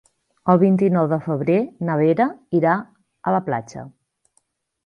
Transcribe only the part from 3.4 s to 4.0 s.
platja.